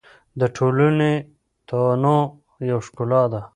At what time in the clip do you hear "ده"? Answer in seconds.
3.31-3.41